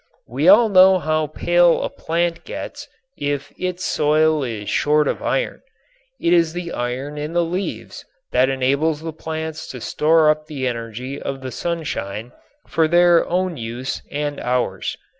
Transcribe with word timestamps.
We 0.27 0.47
all 0.49 0.67
know 0.67 0.97
how 0.97 1.27
pale 1.27 1.83
a 1.83 1.87
plant 1.91 2.43
gets 2.43 2.87
if 3.19 3.53
its 3.59 3.85
soil 3.85 4.43
is 4.43 4.67
short 4.67 5.07
of 5.07 5.21
iron. 5.21 5.61
It 6.19 6.33
is 6.33 6.53
the 6.53 6.71
iron 6.71 7.19
in 7.19 7.33
the 7.33 7.43
leaves 7.45 8.03
that 8.31 8.49
enables 8.49 9.01
the 9.01 9.13
plants 9.13 9.67
to 9.67 9.79
store 9.79 10.31
up 10.31 10.47
the 10.47 10.65
energy 10.65 11.21
of 11.21 11.41
the 11.41 11.51
sunshine 11.51 12.31
for 12.67 12.87
their 12.87 13.29
own 13.29 13.57
use 13.57 14.01
and 14.09 14.39
ours. 14.39 14.97